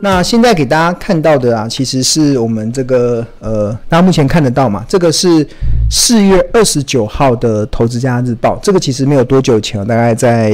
[0.00, 4.84] 那现在给大家看到的啊，其实是我们这个呃，大家目前看得到嘛？
[4.88, 5.46] 这个是
[5.90, 10.52] 四月二十九号的《投资家日报》，这个其实没有多久前，大概在。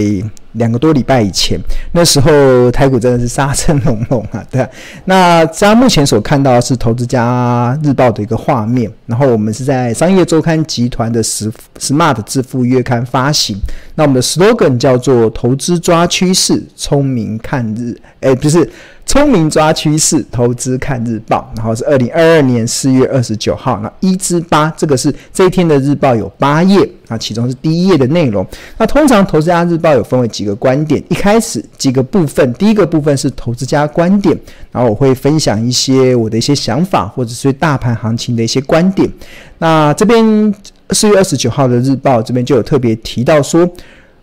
[0.55, 1.59] 两个多礼拜以前，
[1.93, 4.67] 那时候台股真的是杀声隆隆啊， 对。
[5.05, 13.57] 那大家目前所看到的是《投资家日报》的一个画面，然后我们是在商业周刊集团的 Smart 致富月刊发行。
[13.97, 18.69] 那我们的 slogan 叫做“投资抓趋势，聪明看日”，哎，不是。
[19.07, 21.53] 聪明抓趋势，投资看日报。
[21.55, 28.45] 然后是二零二二年四月二十九号，那一至八，这个是这一天的日报有八页，那其中是第一页的内容。
[28.79, 34.39] 那通常投资家日报有分为几个观点，一开始几个部分，第一个部分是投资家观点，
[34.71, 39.11] 然后我会分享一些我的一些想法，或者是大盘行情的一些观点。
[39.59, 40.55] 那这边
[40.91, 43.69] 四月二十九号的日报这边就有特别提到说。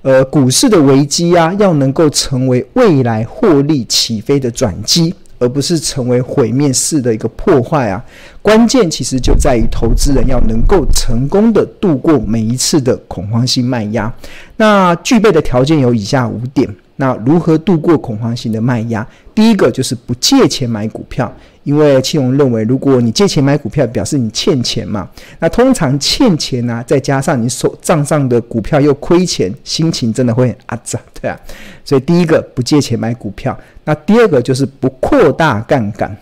[0.03, 8.01] 呃，股市的危机啊，要能够成为未来获利起飞的转机，而不是成为毁灭式的一个破坏啊。
[8.41, 14.13] 关键其实就在于投资人要能够成功的度过每一次的恐慌性卖压。
[14.55, 16.69] 那具备的条件有以下五点。
[17.01, 19.05] 那如何度过恐慌性的卖压？
[19.33, 21.33] 第一个就是不借钱买股票。
[21.63, 25.07] 因为庆荣认为，如果你借钱买股票，表示你欠钱嘛。
[25.39, 31.39] 那通常欠钱呢、再加上你手账上的股票又亏钱，心情真的会很阿杂，对啊。
[31.85, 33.55] 所以第一个不借钱买股票。
[33.83, 36.15] 那第二个就是不扩大杠杆。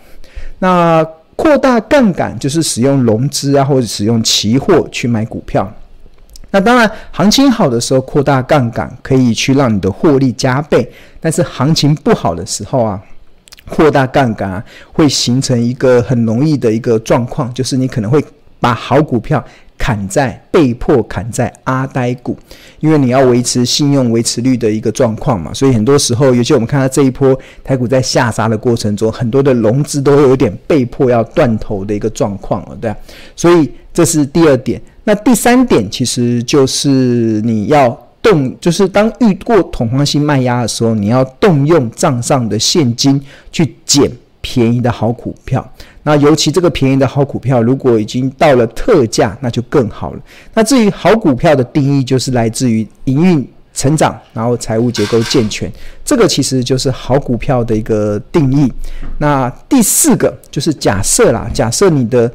[0.58, 1.02] 那
[1.36, 5.70] 扩大杠杆就是使用融资啊，或者使用期货去买股票。
[6.50, 13.00] 那当然，行情好的时候扩大杠杆可以去让你的获利加倍，但是行情不好的时候啊。
[13.68, 18.24] 扩大杠杆啊，会形成一个很容易的一个状况，就是你可能会
[18.58, 19.44] 把好股票
[19.78, 22.36] 砍在被迫砍在阿呆股，
[22.80, 32.92] 因为你要维持信用维持率的一个状况嘛，所以很多时候，尤其我们看到这一波台股在下杀的过程中，很多的融资都有点被迫要断头的一个状况了，对，
[33.36, 34.82] 所以这是第二点。
[35.04, 38.06] 那第三点其实就是你要。
[38.22, 43.18] 动就是当遇过恐慌性卖压的时候，你要动用账上的现金
[43.50, 44.12] 去捡
[44.42, 45.66] 便宜的好股票。
[46.02, 50.20] 那尤其这个便宜的好股票，如果已经到了特价，那就更好了。
[50.52, 55.72] 那至于好股票的定义，就是来自于营运成长，然后财务结构健全，
[56.04, 58.70] 这个其实就是好股票的一个定义。
[59.16, 62.30] 那第四个就是假设啦，假设你的。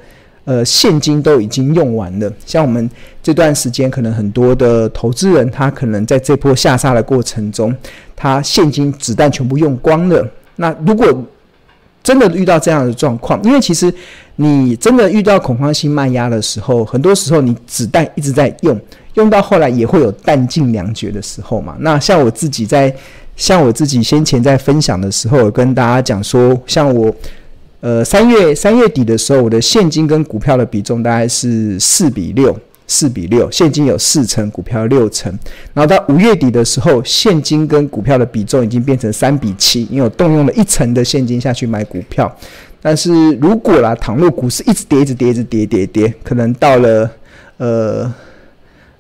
[0.46, 2.32] 呃，现金都已经用完了。
[2.46, 2.88] 像我们
[3.24, 7.76] 这段时间，可能很多的投资人，他可能在这波下杀的过程中，
[8.16, 10.24] 他现金子弹全部用光了。
[10.58, 11.24] 那如果
[12.04, 13.92] 真的遇到这样的状况，因为其实
[14.36, 18.80] 你真的遇到恐慌性卖压的时候，很多时候你子弹一直在用，
[19.16, 21.76] 用到后来也会有弹尽粮绝的时候嘛。
[21.80, 22.96] 那像我自己在，
[23.36, 27.12] 像我自己先前在分享的时候，有跟大家讲说，像我。
[27.86, 32.58] 呃，三月三月底的时候，我的现金跟股票的比重大概是四比六，
[32.88, 35.32] 四比六，现金有四成，股票六成。
[35.72, 42.36] 然后到五月底的时候，现金跟股票的比重已经变成三比七，因为我动用了一成的现金下去买股票。
[42.82, 47.12] 但是如果啦，倘若股市一直跌，一直跌，一直跌，跌跌，可能到了
[47.58, 48.12] 呃。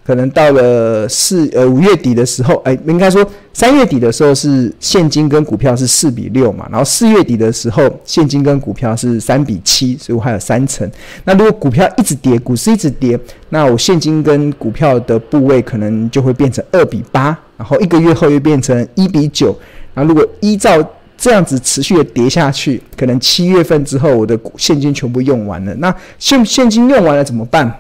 [0.06, 10.90] 可能到了四呃五月底的时候，哎，应该说三月底的时候是现金跟股票是四比六嘛，然后四月底的时候现金跟股票是三比七，所以我还有三成。
[11.24, 19.58] 那如果股票一直跌，股市一直跌，那我现金跟股票的部位可能就会变成二比八，然后一个月后又变成一比九。
[19.96, 20.72] 然后如果依照
[21.18, 27.74] 这样子持续的跌下去，可能七月份之后我的现金全部用完了，那现现金用完了怎么办？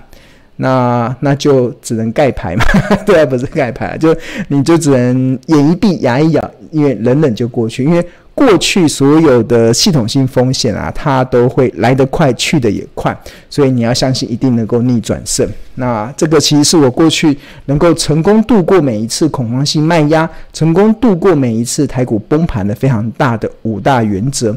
[0.57, 2.63] 那那就只能盖牌嘛，
[3.05, 4.15] 对啊，不是盖牌，就
[4.47, 7.83] 你就只能眼一闭，牙一咬，因为忍忍就过去。
[7.83, 13.17] 因为过去所有的系统性风险啊，它都会来得快，去得也快，
[13.49, 15.47] 所以你要相信一定能够逆转胜。
[15.75, 24.55] 那这个其实是我过去能够成功度过每一次恐慌性卖压，成功度过每一次台股崩盘的非常大的五大原则。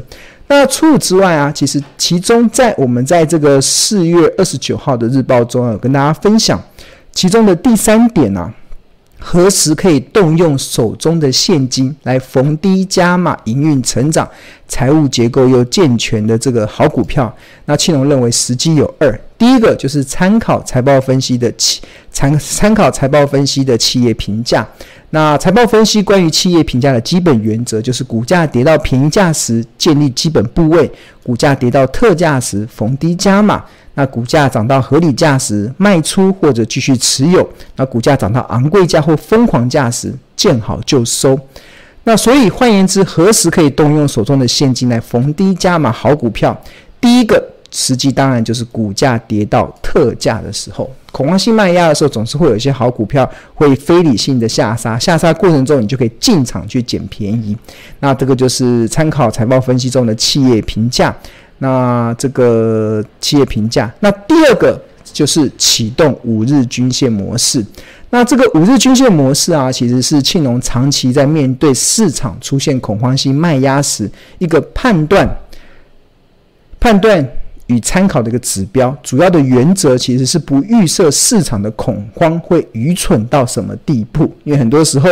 [0.51, 6.59] 那除此之外啊，其实其中在我们在这个四月二十九号的日报中有跟大家分享，
[7.13, 8.51] 其中的第三点啊，
[9.19, 14.27] 何时可以动用手中的现金来逢低加码营运成长、
[14.67, 17.31] 财务结构又健全的这个好股票？
[17.65, 21.79] 那庆龙认为时机有二，第一个就是参考财报分析的企
[22.11, 24.67] 参参考财报分析的企业评价。
[25.11, 30.89] 那财报分析关于企业评价的基本原则，就是股价跌到便宜价时建立基本部位，
[31.23, 33.63] 股价跌到特价时逢低加码，
[33.95, 41.39] 那股价涨到合理价时卖出或者继续持有，那股价涨到昂贵价或疯狂价时见好就收。
[42.03, 46.55] 那所以换言之，何时可以动用手中的现金来逢低加码好股票？
[47.01, 47.43] 第一个。
[47.71, 57.55] 时机当然就是股价跌到特价的时候，恐慌性卖压的时候，总是会有一些好股票会非理性的下杀，下杀过程中你就可以进场去捡便宜。
[57.99, 61.15] 那这个就是参考财报分析中的企业评价。
[61.59, 67.63] 那这个企业评价，那第二个就是启动五日均线模式。
[68.09, 75.29] 那这个五日均线模式啊，其实是庆农长期在面对市场出现恐慌性卖压时一个判断
[76.79, 77.29] 判断。
[77.69, 85.09] 与参考的一个指标，主要的原则其实是不预设市场的恐慌会愚蠢到什么地步，因为很多时候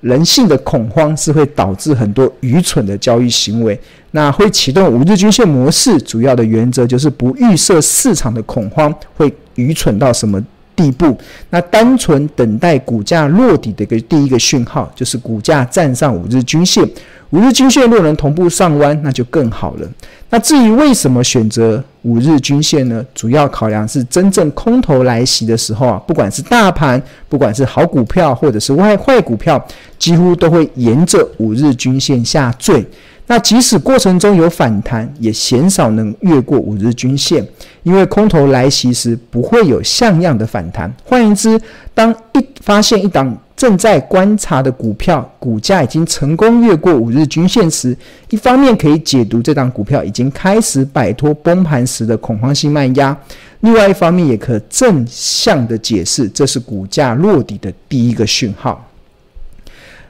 [0.00, 3.78] 人性的恐慌是会导致很多愚蠢的交易行为。
[4.12, 10.40] 那会启动五日均线模式，主要的原则就是不预设市场的恐慌会愚蠢到什么
[10.76, 11.18] 地步。
[11.50, 16.88] 那单纯等待股价落底的一个第一个讯号，就是股价站上五日均线。
[17.30, 19.88] 五日均线若能同步上弯，那就更好了。
[20.30, 23.04] 那至于为什么选择五日均线呢？
[23.14, 29.62] 主要考量是真正空头来袭的时候啊，不管是大盘，不管是好股票或者是坏坏股票，
[29.98, 32.84] 几乎都会沿着五日均线下坠。
[33.26, 37.46] 那即使过程中有反弹，也鲜少能越过五日均线，
[37.82, 40.90] 因为空头来袭时不会有像样的反弹。
[41.04, 41.60] 换言之，
[41.94, 47.94] 当一发现一档正在观察的股票股价已经成功越过五日均线时，
[48.30, 53.14] 一方面可以解读这档股票已经开始摆脱崩盘时的恐慌性卖压，
[53.62, 58.88] 另外一方面也可正向的解释这是股价落底的第一个讯号。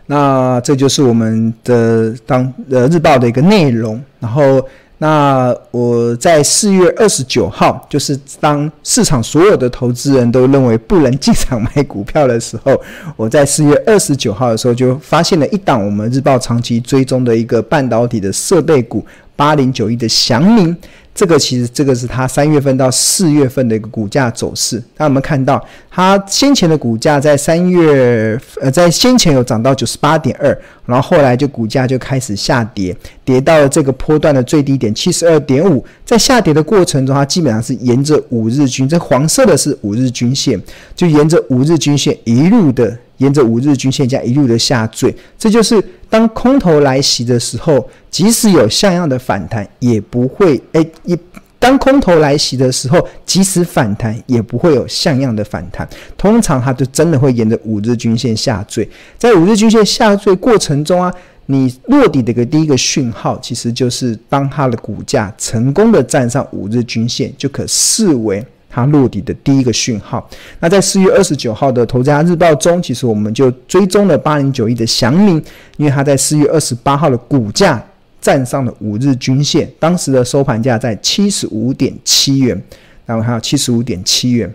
[0.05, 3.99] 那这就是我们的当呃日报的一个内容。
[4.21, 4.63] 然后，
[5.01, 12.79] 那我在四月二十九号，就是当市场所有的投资人都认为不能进场买股票的时候，
[13.17, 19.07] 我在四月二十九号的时候就发现了一档我们日报长期追踪的一个半导体的设备股
[19.37, 20.77] 八零九一的祥明。
[21.19, 24.81] 这个其实这个是它三月份到四月份的一个股价走势。
[24.99, 25.61] 那我们看到
[25.91, 30.57] 它先前的股价在三月呃在先前有涨到九十八点二，
[30.87, 35.85] 然后后来就股价就开始下跌，跌到了这个波段的最低点七十二点五。
[36.05, 40.63] 在下跌的过程中，它基本上是沿着五日均，这黄色的是五日均线，
[40.95, 42.97] 就沿着五日均线一路的。
[43.19, 51.17] 沿着五日均线这样一路的下坠，这就是当空头来袭的时候，即使有像样的反弹，也不会诶，一
[51.59, 55.87] 当空头来袭的时候，即使反弹，也不会有像样的反弹。
[56.17, 58.89] 通常它就真的会沿着五日均线下坠。
[59.19, 61.13] 在五日均线下坠过程中啊，
[61.47, 68.45] 你落底的一个第一个讯号，其实就是当它的股价成功的站上五日均线，就可视为。
[68.69, 70.29] 它落底的第一个讯号。
[70.61, 75.43] 那在四月二十九号的《投资家日报》中，其实我们就追踪了八零九一的祥明，
[75.77, 77.83] 因为它在四月二十八号的股价
[78.21, 82.63] 站上了五日均线，当时的收盘价在七十五点七元，
[83.07, 84.53] 然后还有七十五点七元，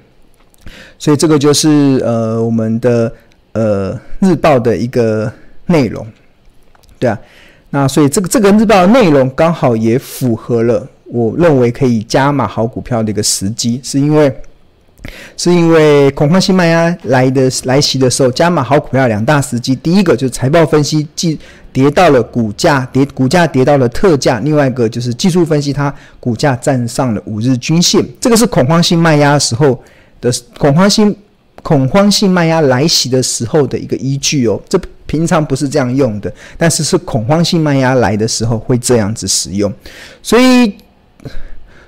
[0.99, 3.11] 所以这个就是呃我们的
[3.53, 5.31] 呃日报的一个
[5.65, 6.05] 内容，
[6.99, 7.17] 对啊，
[7.71, 10.87] 那所以这个这个日报的内容刚好也符合了。
[11.13, 14.35] 我认为可以加码好股票的一个时机，是因为
[15.37, 19.75] 是因为恐慌性卖压来的来袭的时候，加码好股票两大时机。
[19.75, 21.37] 第一个就是财报分析，即
[21.71, 28.03] 跌到了股价跌，股价跌到了特价；另外一个就是技术分析，它股价站上了五日均线。
[28.19, 29.79] 这个是恐慌性卖压时候
[30.19, 31.15] 的恐慌性
[31.61, 34.59] 恐慌性卖压来袭的时候的一个依据哦。
[34.67, 39.71] 这平常不是这样用的，但是是恐慌性卖压来的时候会这样子使用，
[40.23, 40.73] 所以。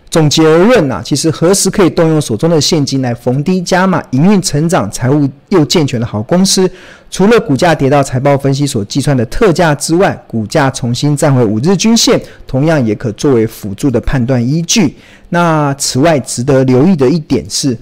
[0.10, 6.70] 总结而论啊，其实何时可以动用手中的现金来逢低加码营运成长、财务又健全的好公司？
[7.12, 14.96] 除了股价跌到财报分析所计算的特价之外，股价重新站回五日均线，同样也可作为辅助的判断依据。
[15.30, 17.78] 那此外，值得留意的一点是，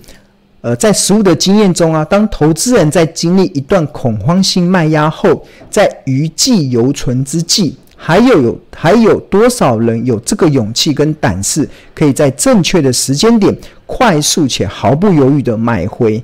[0.62, 7.76] 呃，在实务的经验中啊，当投资人在经历一段恐慌性卖压后，在余悸犹存之际。
[8.06, 16.22] 还有有还有多少人有这个勇气跟胆识，可以在正确的时间点，快速且毫不犹豫地买回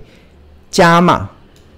[0.69, 1.29] 加码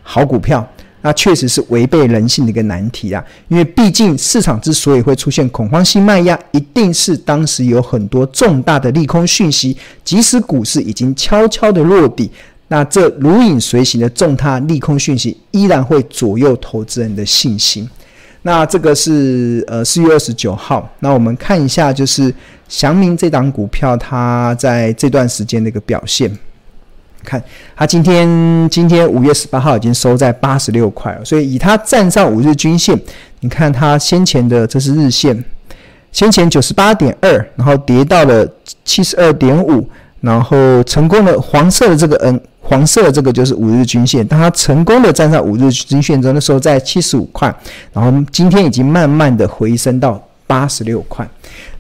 [0.02, 0.68] 好股票？
[1.04, 3.24] 那确实是违背人性的一个难题啊！
[3.48, 12.32] 因为毕竟市场之所以会出现恐慌性卖压，一定是当时有很多重大的利空讯息，即使股市已经悄悄地落底。
[12.70, 17.88] 那这如影随形的重大利空讯息，依然会左右投资人的信心。
[18.44, 22.34] 那这个是呃四月二十九号，那我们看一下就是
[22.68, 26.32] 祥明这档股票，它在这段时间的一个表现。
[27.24, 27.40] 看
[27.76, 33.00] 它今天今天五月十八号已经收在八十六块了，所以以它站上五日均线，
[33.42, 35.46] 你看它先前的这是日线，
[36.12, 38.48] 先前九十八点二，然后跌到了
[38.84, 39.88] 七十二点五，
[40.22, 42.42] 然后成功的黄色的这个 N。
[42.62, 47.54] 黄色的这个就是五日均线，当它成功的站上五日均线中的时候，在七十五块，
[47.92, 51.28] 然后今天已经慢慢的回升到八十六块，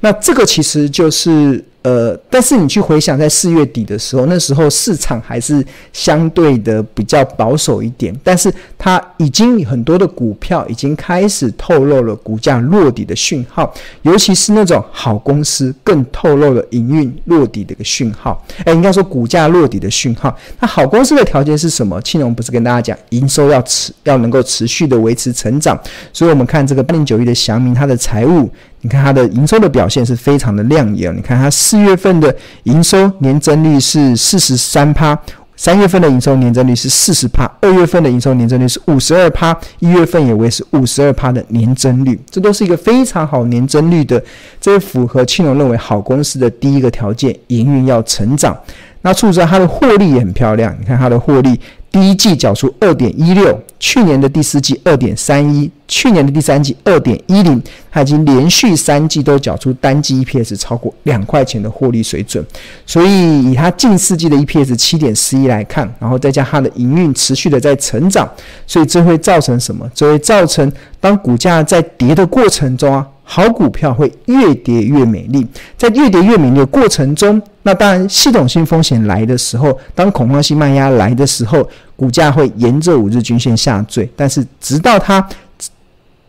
[0.02, 1.64] 那这个其实就是。
[1.84, 13.74] 呃，但是你去回想，在四月底的时候，那时候市场还是相对的比较保守一点，但是它已经很多的股票已经开始透露了股价落底的讯号，
[14.04, 18.46] 尤其是那种好公司更透露了营运落底的一个讯号。
[18.64, 20.38] 哎，应该说股价落底的讯号。
[20.60, 22.00] 那好公司的条件是什么？
[22.04, 25.76] 庆隆不是跟大家讲，营收要持要能够持续的维持成长，
[26.14, 28.48] 所以我们看这个八零九一的祥明，它的财务。
[28.82, 31.16] 你看它的营收的表现是非常的亮眼。
[31.16, 35.18] 你看它四月份的营收年增率是四十三趴，
[35.56, 44.22] 三月份的营收年增率是四十趴，二月份的营收年增率是五十二趴，一月份也为是五十二趴的年增率，这都是一个非常好年增率的，
[44.60, 48.58] 这符合庆龙认为好公司的第一个条件，营运要成长。
[49.04, 50.76] 那除此之外，它的获利也很漂亮。
[50.80, 51.60] 你看它的获利，
[51.92, 62.42] 第一季缴出二点一六，去年的第四季二点三一，去年的第三季二点一零，它已经连续三季都缴出单季 EPS 超过两块钱的获利水准。
[62.86, 68.30] 所以以它近四季的 EPS 七点四一来看，然后再加它的营运持续的在成长，
[68.66, 69.86] 所以这会造成什么？
[69.94, 70.72] 这会造成
[71.02, 73.06] 当股价在跌的过程中啊。
[73.24, 75.46] 好股票会越跌越美丽，
[75.78, 84.10] 在越跌越美丽的过程中，那当然系统性风险来的时候，当恐慌性卖压来的时候，股价会沿着五日均线下坠。
[84.16, 85.26] 但是直到它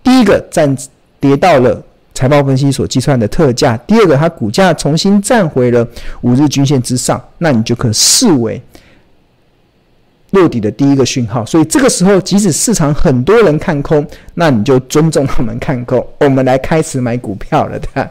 [0.02, 0.76] 第一个站
[1.18, 1.82] 跌到了
[2.14, 5.86] 财报分析所计算的特价，第二个它股价重新站回了
[6.20, 8.60] 五日均线之上，那你就可视为。
[10.32, 18.06] 落底的第一个讯号，所以这个时候，即使市场很多人看空，那你就尊重他们看空，我们来开始买股票了，对？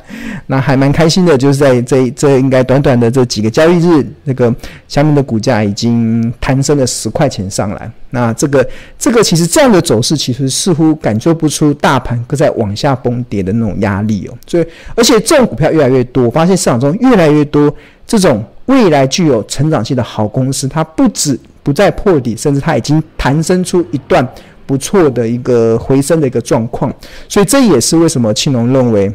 [0.45, 4.53] 那还蛮开心的，就是在这这应该短短的这几个交易日，那个
[4.87, 7.91] 下面的股价已经攀升了十块钱上来。
[8.11, 8.67] 那这个
[8.99, 14.37] 这个其实这样的走势，其实似乎感受不出大盘在往下崩跌的那种压力哦。
[14.45, 17.73] 所以，而且这种股票越来越多，我发现市场中越来越多
[18.05, 21.39] 这种未来具有成长性的好公司，它不止。
[21.63, 24.27] 不再破底，甚至它已经弹升出一段
[24.65, 26.93] 不错的一个回升的一个状况，
[27.27, 29.13] 所以这也是为什么庆龙认为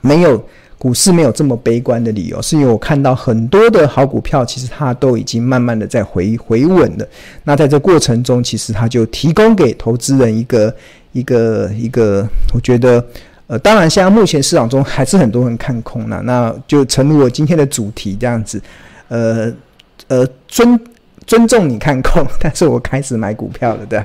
[0.00, 0.44] 没有
[0.76, 7.06] 股市没有这么悲观的理由，是因为我看到很多的好股票，其实它都已经慢慢的在回回稳了。
[7.44, 10.74] 那在这过程中，其实它就提供给投资人一个
[11.12, 13.04] 一个一个，我觉得
[13.46, 18.60] 呃，当然现在目前市场中还是很多人看空了，那就诚如我今天的主题这样子，
[19.08, 19.52] 呃
[20.08, 20.78] 呃尊。
[21.26, 24.04] 尊重你看空， 但是我开始买股票了，对。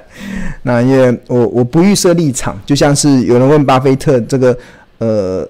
[0.63, 4.57] 那因为我我不预设立场，就像是有人问巴菲特这个
[4.99, 5.47] 呃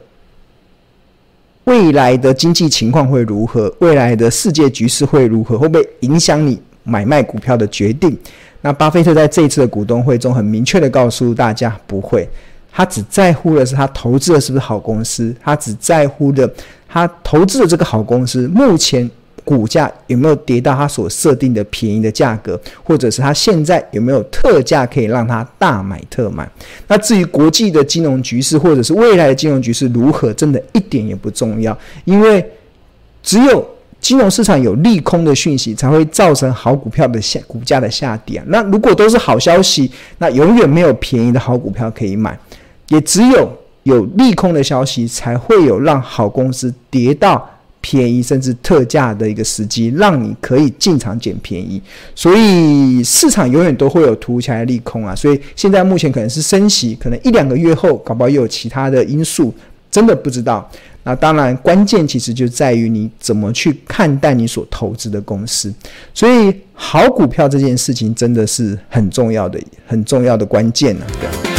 [1.65, 8.17] 未来的经济情况会如何，未来的世界局势会如何，会不会影响你买卖股票的决定？
[8.61, 12.27] 那巴菲特在这一次的股东会中很明确的告诉大家，不会，
[12.71, 16.49] 他只在乎的是他投资的是不是好公司，他只在乎的
[16.87, 19.09] 他投资的这个好公司目前。
[19.47, 26.45] 股价有没有跌到它所设定的便宜的价格，或者是它现在有没有特价可以让它大买特买？
[26.85, 32.45] 那至于国际的金融局势，或者是未来的金融局势如何，真的一点也不重要，因为
[33.23, 33.65] 只有
[34.01, 38.43] 金融市场有利空的讯息，才会造成好股票的下股价的下跌。
[38.47, 42.37] 那如果都是好消息，那永远没有便宜的好股票可以买，
[42.89, 43.49] 也只有
[43.83, 47.49] 有利空的消息，才会有让好公司跌到。
[47.81, 51.81] 便宜甚至特价的一个时机，让你可以进场捡便宜。
[52.15, 55.15] 所以市场永远都会有突如其来的利空啊！
[55.15, 59.53] 所以现在目前可能是升息，可能一两个月后，搞不好又有其他的因素，
[59.89, 60.69] 真的不知道。
[61.03, 65.73] 那当然，关键其实就在于你怎么去看待你所投资的公司。
[66.13, 71.56] 所以，好股票这件事情真的是很重要的、很重要的关键呢、啊。